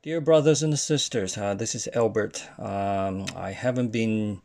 Dear 0.00 0.20
brothers 0.20 0.62
and 0.62 0.78
sisters, 0.78 1.36
uh, 1.36 1.54
this 1.54 1.74
is 1.74 1.88
Albert. 1.92 2.48
Um, 2.56 3.26
I 3.34 3.50
haven't 3.50 3.88
been, 3.88 4.40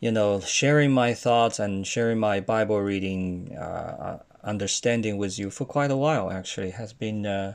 you 0.00 0.10
know, 0.10 0.40
sharing 0.40 0.90
my 0.90 1.14
thoughts 1.14 1.60
and 1.60 1.86
sharing 1.86 2.18
my 2.18 2.40
Bible 2.40 2.80
reading 2.80 3.56
uh, 3.56 4.18
understanding 4.42 5.18
with 5.18 5.38
you 5.38 5.50
for 5.50 5.64
quite 5.66 5.92
a 5.92 5.96
while. 5.96 6.32
Actually, 6.32 6.70
it 6.70 6.74
has 6.74 6.92
been 6.92 7.24
uh, 7.24 7.54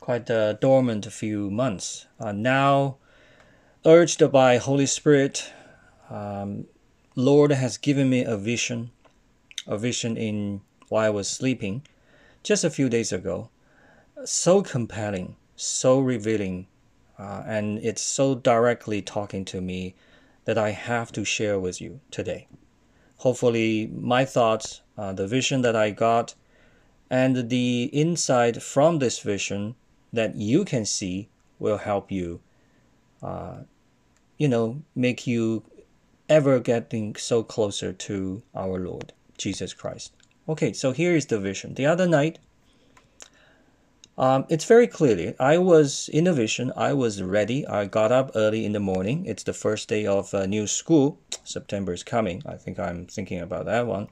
quite 0.00 0.30
a 0.30 0.56
dormant 0.58 1.04
a 1.04 1.10
few 1.10 1.50
months. 1.50 2.06
Uh, 2.18 2.32
now, 2.32 2.96
urged 3.84 4.32
by 4.32 4.56
Holy 4.56 4.86
Spirit, 4.86 5.52
um, 6.08 6.64
Lord 7.14 7.52
has 7.52 7.76
given 7.76 8.08
me 8.08 8.24
a 8.24 8.38
vision, 8.38 8.90
a 9.66 9.76
vision 9.76 10.16
in 10.16 10.62
while 10.88 11.04
I 11.04 11.10
was 11.10 11.28
sleeping, 11.28 11.82
just 12.42 12.64
a 12.64 12.70
few 12.70 12.88
days 12.88 13.12
ago. 13.12 13.50
So 14.24 14.62
compelling 14.62 15.36
so 15.62 16.00
revealing 16.00 16.66
uh, 17.18 17.42
and 17.46 17.78
it's 17.78 18.02
so 18.02 18.34
directly 18.34 19.00
talking 19.00 19.44
to 19.44 19.60
me 19.60 19.94
that 20.44 20.58
I 20.58 20.70
have 20.70 21.12
to 21.12 21.24
share 21.24 21.58
with 21.58 21.80
you 21.80 22.00
today. 22.10 22.48
Hopefully, 23.18 23.88
my 23.94 24.24
thoughts, 24.24 24.82
uh, 24.98 25.12
the 25.12 25.28
vision 25.28 25.62
that 25.62 25.76
I 25.76 25.90
got, 25.90 26.34
and 27.08 27.48
the 27.48 27.84
insight 27.92 28.60
from 28.60 28.98
this 28.98 29.20
vision 29.20 29.76
that 30.12 30.34
you 30.34 30.64
can 30.64 30.84
see 30.84 31.28
will 31.60 31.78
help 31.78 32.10
you, 32.10 32.40
uh, 33.22 33.58
you 34.38 34.48
know, 34.48 34.82
make 34.96 35.26
you 35.26 35.62
ever 36.28 36.58
getting 36.58 37.14
so 37.14 37.44
closer 37.44 37.92
to 37.92 38.42
our 38.54 38.80
Lord 38.80 39.12
Jesus 39.38 39.72
Christ. 39.74 40.12
Okay, 40.48 40.72
so 40.72 40.90
here 40.90 41.14
is 41.14 41.26
the 41.26 41.38
vision. 41.38 41.74
The 41.74 41.86
other 41.86 42.08
night, 42.08 42.40
um, 44.18 44.44
it's 44.48 44.64
very 44.66 44.86
clearly, 44.86 45.34
I 45.40 45.58
was 45.58 46.08
in 46.12 46.26
a 46.26 46.32
vision, 46.32 46.72
I 46.76 46.92
was 46.92 47.22
ready. 47.22 47.66
I 47.66 47.86
got 47.86 48.12
up 48.12 48.32
early 48.34 48.64
in 48.64 48.72
the 48.72 48.80
morning. 48.80 49.24
It's 49.24 49.42
the 49.42 49.54
first 49.54 49.88
day 49.88 50.06
of 50.06 50.34
uh, 50.34 50.46
new 50.46 50.66
school. 50.66 51.18
September 51.44 51.92
is 51.92 52.02
coming. 52.02 52.42
I 52.44 52.56
think 52.56 52.78
I'm 52.78 53.06
thinking 53.06 53.40
about 53.40 53.64
that 53.66 53.86
one. 53.86 54.08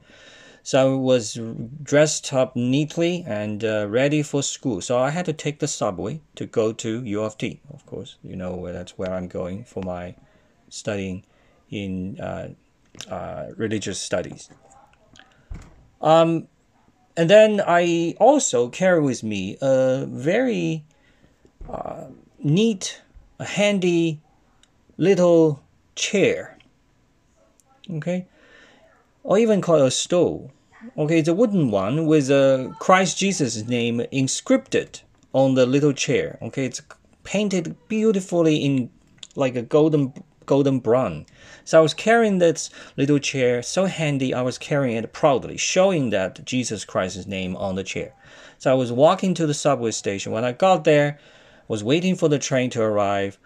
So 0.63 0.93
I 0.93 0.95
was 0.95 1.39
dressed 1.83 2.33
up 2.33 2.55
neatly 2.55 3.23
and 3.27 3.63
uh, 3.63 3.87
ready 3.89 4.21
for 4.21 4.43
school. 4.43 4.81
So 4.81 4.99
I 4.99 5.09
had 5.09 5.25
to 5.25 5.33
take 5.33 5.59
the 5.59 5.67
subway 5.67 6.21
to 6.35 6.45
go 6.45 6.71
to 6.73 7.03
U 7.03 7.23
of 7.23 7.37
T. 7.37 7.61
Of 7.73 7.85
course, 7.85 8.17
you 8.23 8.35
know 8.35 8.71
that's 8.71 8.97
where 8.97 9.11
I'm 9.11 9.27
going 9.27 9.63
for 9.63 9.81
my 9.81 10.15
studying 10.69 11.23
in 11.69 12.19
uh, 12.19 12.49
uh 13.09 13.47
religious 13.57 13.99
studies. 13.99 14.49
Um, 15.99 16.47
and 17.17 17.29
then 17.29 17.61
I 17.65 18.15
also 18.19 18.69
carry 18.69 19.01
with 19.01 19.23
me 19.23 19.57
a 19.61 20.05
very 20.07 20.83
uh, 21.69 22.05
neat, 22.39 23.01
handy 23.39 24.19
little 24.97 25.61
chair. 25.95 26.57
Okay, 27.89 28.25
or 29.23 29.37
even 29.37 29.61
called 29.61 29.81
a 29.81 29.91
stool. 29.91 30.51
Okay, 30.97 31.19
it's 31.19 31.27
a 31.27 31.33
wooden 31.33 31.69
one 31.69 32.05
with 32.07 32.29
a 32.29 32.73
Christ 32.79 33.17
Jesus 33.17 33.67
name 33.67 34.01
inscripted 34.11 35.01
on 35.33 35.53
the 35.53 35.65
little 35.65 35.93
chair. 35.93 36.37
Okay, 36.41 36.65
it's 36.65 36.81
painted 37.23 37.75
beautifully 37.87 38.57
in 38.57 38.89
like 39.35 39.55
a 39.55 39.61
golden 39.61 40.13
golden 40.45 40.79
brown. 40.79 41.25
So 41.63 41.79
I 41.79 41.81
was 41.81 41.93
carrying 41.93 42.39
this 42.39 42.69
little 42.97 43.19
chair 43.19 43.61
so 43.61 43.85
handy, 43.85 44.33
I 44.33 44.41
was 44.41 44.57
carrying 44.57 44.97
it 44.97 45.13
proudly, 45.13 45.57
showing 45.57 46.09
that 46.09 46.43
Jesus 46.45 46.85
Christ's 46.85 47.25
name 47.25 47.55
on 47.55 47.75
the 47.75 47.83
chair. 47.83 48.13
So 48.57 48.71
I 48.71 48.75
was 48.75 48.91
walking 48.91 49.33
to 49.35 49.47
the 49.47 49.53
subway 49.53 49.91
station. 49.91 50.31
When 50.31 50.45
I 50.45 50.51
got 50.51 50.83
there, 50.83 51.19
was 51.67 51.83
waiting 51.83 52.15
for 52.15 52.27
the 52.27 52.37
train 52.37 52.69
to 52.71 52.81
arrive, 52.81 53.39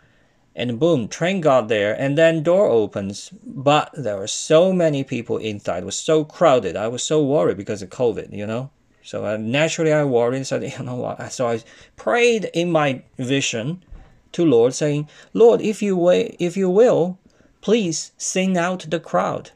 and 0.56 0.80
boom, 0.80 1.08
train 1.08 1.42
got 1.42 1.68
there, 1.68 1.94
and 1.94 2.18
then 2.18 2.42
door 2.42 2.68
opens. 2.68 3.30
But 3.46 3.92
there 3.94 4.18
were 4.18 4.28
so 4.28 4.74
many 4.74 5.04
people 5.04 5.38
inside. 5.38 5.84
It 5.84 5.86
was 5.86 5.96
so 5.98 6.24
crowded. 6.26 6.76
I 6.76 6.88
was 6.88 7.04
so 7.04 7.24
worried 7.24 7.58
because 7.58 7.82
of 7.82 7.90
COVID, 7.90 8.36
you 8.36 8.48
know. 8.48 8.72
So 9.04 9.26
uh, 9.26 9.38
naturally, 9.38 9.94
I 9.94 10.04
worried. 10.04 10.48
So 10.48 10.60
you 10.60 10.84
know 10.84 10.96
what? 10.96 11.32
So 11.32 11.48
I 11.48 11.62
prayed 11.96 12.50
in 12.54 12.72
my 12.72 13.04
vision 13.18 13.84
to 14.36 14.46
Lord, 14.46 14.74
saying, 14.74 15.10
Lord, 15.34 15.62
if 15.62 15.82
you, 15.82 15.98
will, 15.98 16.30
if 16.40 16.56
you 16.56 16.70
will, 16.70 17.20
please 17.62 18.12
sing 18.18 18.58
out 18.58 18.90
the 18.90 19.00
crowd. 19.00 19.52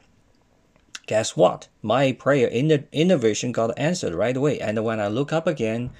Guess 1.05 1.35
what? 1.35 1.67
My 1.81 2.11
prayer 2.11 2.47
in 2.47 2.67
the, 2.67 2.83
in 2.91 3.07
the 3.07 3.17
vision 3.17 3.51
got 3.51 3.77
answered 3.77 4.13
right 4.13 4.35
away. 4.35 4.59
And 4.59 4.83
when 4.83 4.99
I 4.99 5.07
look 5.07 5.31
up 5.31 5.47
again, 5.47 5.91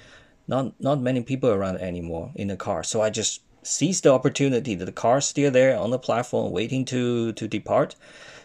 not, 0.46 0.72
not 0.80 1.00
many 1.00 1.22
people 1.22 1.50
around 1.50 1.78
anymore 1.78 2.32
in 2.34 2.48
the 2.48 2.56
car. 2.56 2.82
So 2.82 3.00
I 3.00 3.10
just 3.10 3.42
seized 3.62 4.04
the 4.04 4.12
opportunity 4.12 4.74
that 4.74 4.84
the 4.84 4.92
car's 4.92 5.26
still 5.26 5.50
there 5.50 5.78
on 5.78 5.90
the 5.90 5.98
platform 5.98 6.52
waiting 6.52 6.84
to, 6.86 7.32
to 7.32 7.48
depart. 7.48 7.96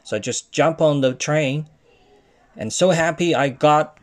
So 0.04 0.18
I 0.18 0.20
just 0.20 0.52
jump 0.52 0.82
on 0.82 1.02
the 1.02 1.14
train 1.14 1.68
and 2.58 2.72
so 2.72 2.92
happy 2.92 3.36
I 3.36 3.50
got 3.50 4.00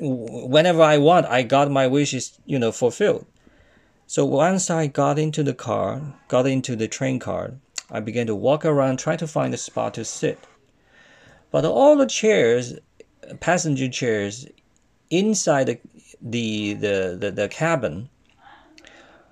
whenever 0.00 0.82
I 0.82 0.98
want, 0.98 1.26
I 1.26 1.42
got 1.42 1.70
my 1.70 1.86
wishes, 1.86 2.38
you 2.44 2.58
know, 2.58 2.72
fulfilled. 2.72 3.26
So 4.08 4.24
once 4.24 4.70
I 4.70 4.86
got 4.86 5.18
into 5.18 5.42
the 5.42 5.54
car, 5.54 6.00
got 6.28 6.46
into 6.46 6.76
the 6.76 6.86
train 6.86 7.18
car, 7.18 7.54
I 7.90 7.98
began 7.98 8.28
to 8.28 8.36
walk 8.36 8.64
around 8.64 8.98
trying 8.98 9.18
to 9.18 9.26
find 9.26 9.52
a 9.52 9.56
spot 9.56 9.94
to 9.94 10.04
sit. 10.04 10.38
But 11.50 11.64
all 11.64 11.96
the 11.96 12.06
chairs, 12.06 12.74
passenger 13.40 13.88
chairs 13.88 14.46
inside 15.10 15.66
the 15.66 15.78
the 16.22 16.74
the, 16.74 17.16
the, 17.20 17.30
the 17.30 17.48
cabin 17.48 18.08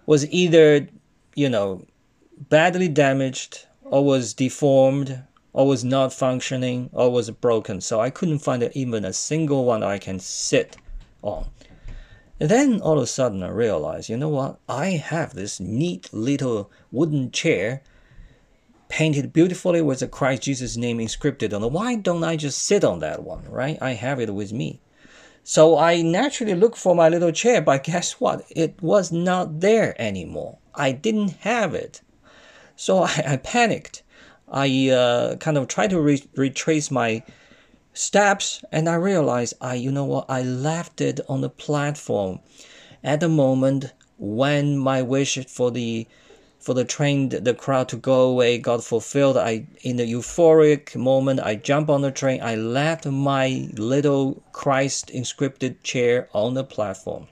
was 0.06 0.28
either, 0.30 0.88
you 1.34 1.48
know, 1.48 1.86
badly 2.48 2.88
damaged 2.88 3.66
or 3.84 4.04
was 4.04 4.34
deformed 4.34 5.22
or 5.52 5.68
was 5.68 5.84
not 5.84 6.12
functioning 6.12 6.90
or 6.92 7.10
was 7.10 7.30
broken. 7.30 7.80
So 7.80 8.00
I 8.00 8.10
couldn't 8.10 8.40
find 8.40 8.68
even 8.74 9.04
a 9.04 9.12
single 9.12 9.64
one 9.64 9.84
I 9.84 9.98
can 9.98 10.18
sit 10.18 10.76
on. 11.22 11.46
Then 12.38 12.80
all 12.80 12.98
of 12.98 13.04
a 13.04 13.06
sudden 13.06 13.42
I 13.42 13.48
realized, 13.48 14.08
you 14.08 14.16
know 14.16 14.28
what? 14.28 14.58
I 14.68 14.90
have 14.90 15.34
this 15.34 15.60
neat 15.60 16.12
little 16.12 16.70
wooden 16.90 17.30
chair 17.30 17.82
painted 18.88 19.32
beautifully 19.32 19.82
with 19.82 20.00
the 20.00 20.08
Christ 20.08 20.42
Jesus 20.42 20.76
name 20.76 20.98
inscripted 20.98 21.54
on 21.54 21.62
it. 21.62 21.72
Why 21.72 21.96
don't 21.96 22.24
I 22.24 22.36
just 22.36 22.62
sit 22.62 22.84
on 22.84 22.98
that 23.00 23.22
one, 23.22 23.44
right? 23.48 23.78
I 23.80 23.92
have 23.92 24.20
it 24.20 24.34
with 24.34 24.52
me. 24.52 24.80
So 25.42 25.78
I 25.78 26.00
naturally 26.02 26.54
looked 26.54 26.78
for 26.78 26.94
my 26.94 27.08
little 27.08 27.32
chair, 27.32 27.60
but 27.60 27.84
guess 27.84 28.12
what? 28.20 28.44
It 28.50 28.82
was 28.82 29.12
not 29.12 29.60
there 29.60 30.00
anymore. 30.00 30.58
I 30.74 30.92
didn't 30.92 31.36
have 31.40 31.74
it. 31.74 32.02
So 32.76 32.98
I, 33.04 33.22
I 33.26 33.36
panicked. 33.36 34.02
I 34.48 34.90
uh, 34.90 35.36
kind 35.36 35.56
of 35.56 35.68
tried 35.68 35.90
to 35.90 36.00
re- 36.00 36.28
retrace 36.36 36.90
my 36.90 37.22
steps 37.94 38.64
and 38.72 38.88
I 38.88 38.96
realized 38.96 39.54
I 39.60 39.74
you 39.74 39.90
know 39.90 40.04
what? 40.04 40.26
I 40.28 40.42
left 40.42 41.00
it 41.00 41.20
on 41.28 41.40
the 41.40 41.48
platform 41.48 42.40
at 43.02 43.20
the 43.20 43.28
moment 43.28 43.92
when 44.18 44.76
my 44.76 45.00
wish 45.00 45.38
for 45.46 45.70
the 45.70 46.06
for 46.58 46.74
the 46.74 46.84
train 46.84 47.28
the 47.28 47.54
crowd 47.54 47.88
to 47.90 47.96
go 47.96 48.22
away 48.22 48.58
got 48.58 48.82
fulfilled. 48.82 49.36
I 49.36 49.66
in 49.82 49.96
the 49.96 50.10
euphoric 50.10 50.96
moment 50.96 51.40
I 51.40 51.54
jump 51.54 51.88
on 51.88 52.02
the 52.02 52.10
train. 52.10 52.42
I 52.42 52.56
left 52.56 53.06
my 53.06 53.68
little 53.74 54.42
Christ 54.52 55.08
inscripted 55.08 55.82
chair 55.82 56.28
on 56.32 56.54
the 56.54 56.64
platform. 56.64 57.28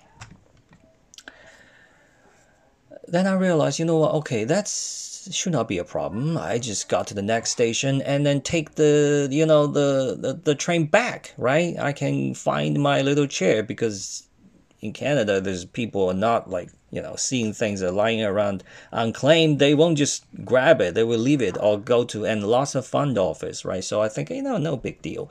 Then 3.08 3.26
I 3.26 3.32
realized 3.34 3.78
you 3.78 3.84
know 3.84 3.98
what? 3.98 4.14
Okay 4.14 4.44
that's 4.44 5.11
should 5.30 5.52
not 5.52 5.68
be 5.68 5.78
a 5.78 5.84
problem. 5.84 6.36
I 6.36 6.58
just 6.58 6.88
got 6.88 7.06
to 7.08 7.14
the 7.14 7.22
next 7.22 7.50
station 7.50 8.02
and 8.02 8.26
then 8.26 8.40
take 8.40 8.74
the 8.74 9.28
you 9.30 9.46
know 9.46 9.66
the, 9.66 10.16
the 10.18 10.34
the 10.34 10.54
train 10.54 10.86
back, 10.86 11.34
right? 11.36 11.78
I 11.78 11.92
can 11.92 12.34
find 12.34 12.82
my 12.82 13.02
little 13.02 13.26
chair 13.26 13.62
because 13.62 14.28
in 14.80 14.92
Canada 14.92 15.40
there's 15.40 15.64
people 15.64 16.08
are 16.08 16.14
not 16.14 16.50
like 16.50 16.70
you 16.90 17.00
know 17.00 17.14
seeing 17.16 17.52
things 17.52 17.82
are 17.82 17.90
lying 17.90 18.22
around 18.22 18.64
unclaimed. 18.90 19.58
They 19.58 19.74
won't 19.74 19.98
just 19.98 20.24
grab 20.44 20.80
it; 20.80 20.94
they 20.94 21.04
will 21.04 21.18
leave 21.18 21.42
it 21.42 21.56
or 21.60 21.78
go 21.78 22.04
to 22.04 22.26
and 22.26 22.44
lots 22.46 22.74
of 22.74 22.86
fund 22.86 23.18
office, 23.18 23.64
right? 23.64 23.84
So 23.84 24.02
I 24.02 24.08
think 24.08 24.30
you 24.30 24.42
know 24.42 24.58
no 24.58 24.76
big 24.76 25.02
deal. 25.02 25.30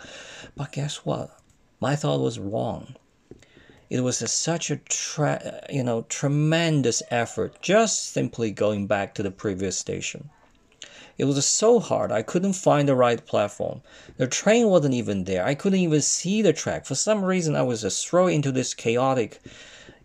But 0.55 0.71
guess 0.71 0.97
what? 1.05 1.37
My 1.79 1.95
thought 1.95 2.21
was 2.21 2.39
wrong 2.39 2.95
it 3.91 3.99
was 3.99 4.21
a, 4.21 4.27
such 4.29 4.71
a 4.71 4.77
tra- 4.77 5.65
you 5.69 5.83
know 5.83 6.03
tremendous 6.03 7.03
effort 7.11 7.61
just 7.61 8.13
simply 8.13 8.49
going 8.49 8.87
back 8.87 9.13
to 9.13 9.21
the 9.21 9.29
previous 9.29 9.77
station. 9.77 10.29
It 11.17 11.25
was 11.25 11.45
so 11.45 11.79
hard. 11.79 12.09
I 12.09 12.21
couldn't 12.21 12.53
find 12.53 12.87
the 12.87 12.95
right 12.95 13.23
platform. 13.25 13.81
The 14.15 14.27
train 14.27 14.69
wasn't 14.69 14.93
even 14.93 15.25
there. 15.25 15.45
I 15.45 15.55
couldn't 15.55 15.79
even 15.79 16.01
see 16.01 16.41
the 16.41 16.53
track. 16.53 16.85
For 16.85 16.95
some 16.95 17.25
reason, 17.25 17.53
I 17.53 17.63
was 17.63 17.81
just 17.81 18.07
thrown 18.07 18.31
into 18.31 18.53
this 18.53 18.73
chaotic, 18.73 19.41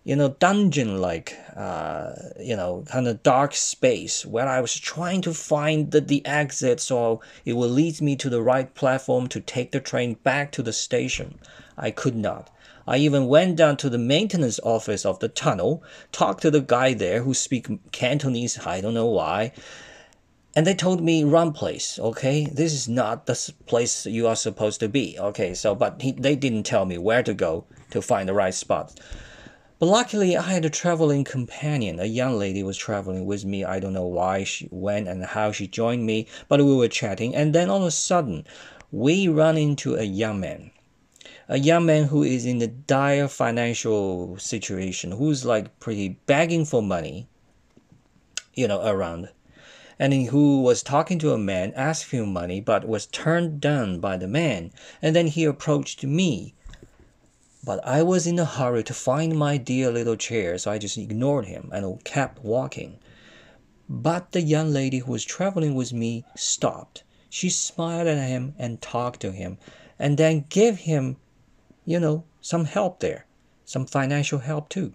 you 0.03 0.17
know, 0.17 0.31
dungeon-like, 0.31 1.39
uh, 1.55 2.13
you 2.41 2.57
know, 2.57 2.85
kind 2.89 3.07
of 3.07 3.23
dark 3.23 3.55
space 3.55 4.27
where 4.27 4.49
I 4.49 4.61
was 4.61 4.77
trying 4.77 5.23
to 5.23 5.33
find 5.33 5.93
the, 5.93 6.01
the 6.01 6.27
exit 6.27 6.81
so 6.81 7.21
it 7.45 7.53
will 7.53 7.69
lead 7.71 8.01
me 8.01 8.17
to 8.17 8.29
the 8.29 8.43
right 8.43 8.75
platform 8.75 9.29
to 9.29 9.41
take 9.41 9.71
the 9.71 9.81
train 9.81 10.15
back 10.25 10.51
to 10.53 10.63
the 10.63 10.73
station. 10.73 11.39
I 11.79 11.91
could 11.91 12.17
not. 12.17 12.51
I 12.87 12.99
even 12.99 13.27
went 13.27 13.57
down 13.57 13.77
to 13.79 13.91
the 13.91 13.99
maintenance 13.99 14.61
office 14.63 15.05
of 15.05 15.19
the 15.19 15.29
tunnel, 15.29 15.83
talked 16.13 16.43
to 16.43 16.51
the 16.51 16.61
guy 16.61 16.95
there 16.95 17.23
who 17.23 17.35
speak 17.35 17.69
Cantonese, 17.91 18.65
I 18.65 18.81
don't 18.81 18.95
know 18.95 19.07
why. 19.07 19.53
And 20.55 20.67
they 20.67 20.75
told 20.75 21.03
me 21.03 21.25
wrong 21.25 21.53
place, 21.53 21.99
okay? 21.99 22.47
This 22.47 22.73
is 22.73 22.89
not 22.89 23.27
the 23.27 23.53
place 23.67 24.07
you 24.07 24.27
are 24.27 24.37
supposed 24.37 24.81
to 24.81 24.89
be, 24.89 25.19
okay? 25.19 25.53
So, 25.53 25.75
but 25.75 26.01
he, 26.01 26.13
they 26.13 26.37
didn't 26.37 26.63
tell 26.63 26.87
me 26.87 26.97
where 26.97 27.23
to 27.25 27.35
go 27.35 27.67
to 27.91 28.01
find 28.01 28.29
the 28.29 28.35
right 28.35 28.55
spot. 28.55 28.99
But 29.79 29.87
luckily, 29.87 30.35
I 30.35 30.43
had 30.43 30.65
a 30.65 30.71
traveling 30.71 31.25
companion. 31.25 32.01
A 32.01 32.07
young 32.07 32.39
lady 32.39 32.63
was 32.63 32.79
traveling 32.79 33.27
with 33.27 33.45
me. 33.45 33.65
I 33.65 33.81
don't 33.81 33.93
know 33.93 34.07
why 34.07 34.45
she 34.45 34.69
went 34.71 35.09
and 35.09 35.23
how 35.23 35.53
she 35.53 35.67
joined 35.67 36.07
me, 36.07 36.27
but 36.49 36.65
we 36.65 36.75
were 36.75 36.89
chatting. 36.89 37.35
And 37.35 37.55
then 37.55 37.69
all 37.69 37.83
of 37.83 37.89
a 37.89 37.91
sudden, 37.91 38.47
we 38.91 39.29
run 39.29 39.59
into 39.59 39.97
a 39.97 40.05
young 40.05 40.41
man. 40.41 40.71
A 41.49 41.59
young 41.59 41.87
man 41.87 42.05
who 42.05 42.23
is 42.23 42.45
in 42.45 42.61
a 42.61 42.67
dire 42.67 43.29
financial 43.29 44.37
situation, 44.39 45.13
who's 45.13 45.45
like 45.45 45.79
pretty 45.79 46.19
begging 46.27 46.65
for 46.65 46.83
money, 46.83 47.29
you 48.55 48.67
know, 48.67 48.85
around. 48.85 49.29
And 49.99 50.13
who 50.13 50.63
was 50.63 50.83
talking 50.83 51.19
to 51.21 51.33
a 51.33 51.39
man, 51.39 51.73
asking 51.77 52.25
him 52.25 52.33
money, 52.33 52.61
but 52.61 52.87
was 52.87 53.07
turned 53.07 53.61
down 53.61 54.01
by 54.01 54.17
the 54.17 54.29
man. 54.29 54.73
And 55.01 55.15
then 55.15 55.29
he 55.29 55.45
approached 55.45 56.03
me 56.03 56.55
but 57.67 57.85
I 57.85 58.05
was 58.05 58.29
in 58.29 58.39
a 58.39 58.45
hurry 58.45 58.85
to 58.85 58.95
find 58.95 59.37
my 59.37 59.57
dear 59.57 59.91
little 59.91 60.15
chair, 60.15 60.57
so 60.57 60.71
I 60.71 60.79
just 60.79 60.97
ignored 60.97 61.47
him 61.47 61.69
and 61.73 62.05
kept 62.05 62.45
walking. 62.45 63.01
But 63.89 64.31
the 64.31 64.41
young 64.41 64.73
lady 64.73 64.99
who 64.99 65.11
was 65.11 65.25
traveling 65.25 65.75
with 65.75 65.93
me 65.93 66.25
stopped. 66.37 67.03
She 67.29 67.51
smiled 67.51 68.07
at 68.07 68.29
him 68.29 68.55
and 68.57 68.81
talked 68.81 69.19
to 69.23 69.33
him, 69.33 69.59
and 69.99 70.17
then 70.17 70.45
gave 70.49 70.77
him, 70.79 71.17
you 71.87 71.99
know, 71.99 72.25
some 72.41 72.67
help 72.67 73.01
there, 73.01 73.25
some 73.65 73.87
financial 73.87 74.41
help 74.41 74.69
too. 74.69 74.93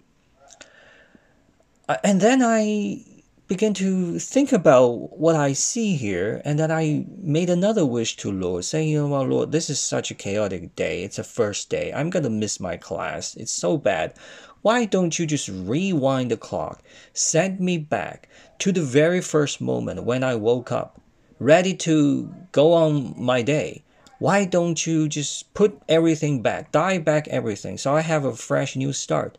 Uh, 1.88 1.96
and 2.04 2.20
then 2.20 2.42
I 2.42 3.04
begin 3.48 3.74
to 3.74 4.18
think 4.18 4.52
about 4.52 5.18
what 5.18 5.34
I 5.34 5.52
see 5.52 5.96
here, 5.96 6.40
and 6.44 6.58
then 6.58 6.70
I 6.70 7.04
made 7.18 7.50
another 7.50 7.84
wish 7.84 8.16
to 8.16 8.30
Lord, 8.30 8.64
saying, 8.64 8.88
you 8.88 9.02
know 9.02 9.08
what, 9.08 9.28
Lord, 9.28 9.52
this 9.52 9.68
is 9.68 9.80
such 9.80 10.10
a 10.10 10.14
chaotic 10.14 10.74
day. 10.76 11.02
It's 11.02 11.18
a 11.18 11.24
first 11.24 11.68
day. 11.68 11.92
I'm 11.92 12.08
gonna 12.08 12.30
miss 12.30 12.60
my 12.60 12.76
class. 12.76 13.34
It's 13.36 13.52
so 13.52 13.76
bad. 13.76 14.14
Why 14.62 14.84
don't 14.84 15.18
you 15.18 15.26
just 15.26 15.48
rewind 15.48 16.30
the 16.30 16.36
clock, 16.36 16.82
send 17.12 17.58
me 17.58 17.78
back 17.78 18.28
to 18.60 18.70
the 18.70 18.82
very 18.82 19.20
first 19.20 19.60
moment 19.60 20.04
when 20.04 20.22
I 20.22 20.36
woke 20.36 20.70
up, 20.70 21.00
ready 21.40 21.74
to 21.74 22.32
go 22.52 22.72
on 22.72 23.14
my 23.16 23.42
day? 23.42 23.81
Why 24.22 24.44
don't 24.44 24.86
you 24.86 25.08
just 25.08 25.52
put 25.52 25.82
everything 25.88 26.42
back, 26.42 26.70
die 26.70 26.98
back 26.98 27.26
everything, 27.26 27.76
so 27.76 27.96
I 27.96 28.02
have 28.02 28.24
a 28.24 28.36
fresh 28.36 28.76
new 28.76 28.92
start? 28.92 29.36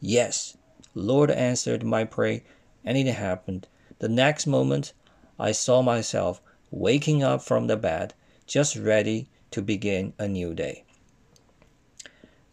Yes, 0.00 0.58
Lord 0.94 1.30
answered 1.30 1.82
my 1.82 2.04
prayer 2.04 2.42
and 2.84 2.98
it 2.98 3.06
happened. 3.06 3.68
The 4.00 4.10
next 4.10 4.46
moment, 4.46 4.92
I 5.38 5.52
saw 5.52 5.80
myself 5.80 6.42
waking 6.70 7.22
up 7.22 7.40
from 7.40 7.68
the 7.68 7.76
bed, 7.78 8.12
just 8.46 8.76
ready 8.76 9.30
to 9.50 9.62
begin 9.62 10.12
a 10.18 10.28
new 10.28 10.52
day. 10.52 10.84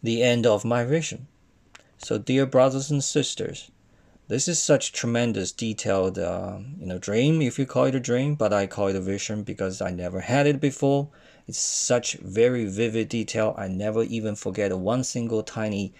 The 0.02 0.22
end 0.22 0.46
of 0.46 0.64
my 0.64 0.86
vision. 0.86 1.28
So, 1.98 2.16
dear 2.16 2.46
brothers 2.46 2.90
and 2.90 3.04
sisters, 3.04 3.70
this 4.30 4.46
is 4.46 4.62
such 4.62 4.92
tremendous 4.92 5.50
detailed 5.50 6.16
uh, 6.16 6.58
you 6.78 6.86
know 6.86 6.98
dream 6.98 7.42
if 7.42 7.58
you 7.58 7.66
call 7.66 7.86
it 7.86 7.96
a 7.96 8.00
dream 8.00 8.36
but 8.36 8.52
i 8.52 8.64
call 8.64 8.86
it 8.86 8.94
a 8.94 9.00
vision 9.00 9.42
because 9.42 9.82
i 9.82 9.90
never 9.90 10.20
had 10.20 10.46
it 10.46 10.60
before 10.60 11.08
it's 11.50 11.58
such 11.58 12.14
very 12.14 12.64
vivid 12.64 13.08
detail 13.08 13.54
i 13.58 13.68
never 13.68 14.02
even 14.04 14.34
forget 14.34 14.76
one 14.76 15.04
single 15.04 15.42
tiny 15.42 15.92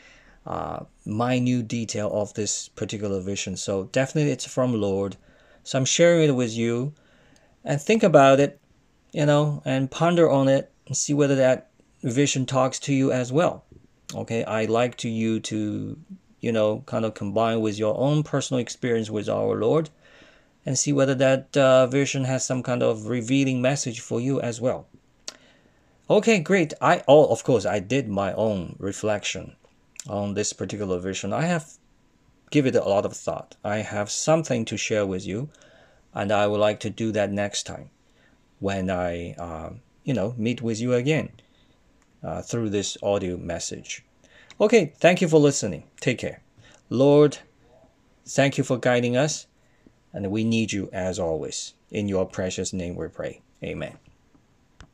uh, 0.46 0.84
minute 1.04 1.68
detail 1.68 2.10
of 2.12 2.34
this 2.34 2.68
particular 2.68 3.20
vision. 3.20 3.56
So 3.56 3.84
definitely 3.92 4.32
it's 4.32 4.46
from 4.46 4.80
Lord. 4.80 5.16
So 5.64 5.78
I'm 5.78 5.84
sharing 5.84 6.28
it 6.28 6.32
with 6.32 6.52
you 6.52 6.94
and 7.64 7.80
think 7.80 8.02
about 8.02 8.40
it, 8.40 8.58
you 9.12 9.26
know, 9.26 9.62
and 9.64 9.90
ponder 9.90 10.30
on 10.30 10.48
it 10.48 10.72
and 10.86 10.96
see 10.96 11.14
whether 11.14 11.36
that 11.36 11.70
vision 12.02 12.46
talks 12.46 12.78
to 12.80 12.94
you 12.94 13.12
as 13.12 13.32
well. 13.32 13.64
Okay, 14.14 14.42
I 14.44 14.64
like 14.64 14.96
to 14.98 15.08
you 15.08 15.38
to, 15.40 15.96
you 16.40 16.52
know, 16.52 16.82
kind 16.86 17.04
of 17.04 17.14
combine 17.14 17.60
with 17.60 17.78
your 17.78 17.96
own 17.96 18.22
personal 18.22 18.60
experience 18.60 19.10
with 19.10 19.28
our 19.28 19.54
Lord 19.54 19.90
and 20.66 20.78
see 20.78 20.92
whether 20.92 21.14
that 21.14 21.56
uh, 21.56 21.86
vision 21.86 22.24
has 22.24 22.44
some 22.44 22.62
kind 22.62 22.82
of 22.82 23.06
revealing 23.06 23.62
message 23.62 24.00
for 24.00 24.20
you 24.20 24.40
as 24.40 24.60
well. 24.60 24.88
Okay, 26.10 26.40
great. 26.40 26.74
I 26.80 27.02
oh, 27.06 27.26
of 27.26 27.44
course 27.44 27.64
I 27.64 27.78
did 27.78 28.08
my 28.08 28.32
own 28.32 28.76
reflection 28.78 29.56
on 30.08 30.34
this 30.34 30.52
particular 30.52 30.98
vision, 30.98 31.32
I 31.32 31.42
have 31.42 31.72
given 32.50 32.74
it 32.74 32.82
a 32.82 32.88
lot 32.88 33.04
of 33.04 33.12
thought. 33.12 33.56
I 33.64 33.78
have 33.78 34.10
something 34.10 34.64
to 34.66 34.76
share 34.76 35.06
with 35.06 35.26
you, 35.26 35.50
and 36.14 36.32
I 36.32 36.46
would 36.46 36.60
like 36.60 36.80
to 36.80 36.90
do 36.90 37.12
that 37.12 37.30
next 37.30 37.64
time 37.64 37.90
when 38.58 38.90
I, 38.90 39.32
uh, 39.38 39.70
you 40.04 40.14
know, 40.14 40.34
meet 40.36 40.62
with 40.62 40.80
you 40.80 40.94
again 40.94 41.30
uh, 42.22 42.42
through 42.42 42.70
this 42.70 42.96
audio 43.02 43.36
message. 43.36 44.04
Okay, 44.60 44.92
thank 44.98 45.20
you 45.20 45.28
for 45.28 45.38
listening. 45.38 45.84
Take 46.00 46.18
care. 46.18 46.42
Lord, 46.88 47.38
thank 48.26 48.58
you 48.58 48.64
for 48.64 48.78
guiding 48.78 49.16
us, 49.16 49.46
and 50.12 50.30
we 50.30 50.44
need 50.44 50.72
you 50.72 50.90
as 50.92 51.18
always. 51.18 51.74
In 51.90 52.08
your 52.08 52.26
precious 52.26 52.72
name 52.72 52.96
we 52.96 53.08
pray. 53.08 53.42
Amen. 53.62 53.98